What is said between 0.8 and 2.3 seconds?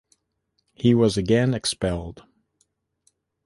was again expelled.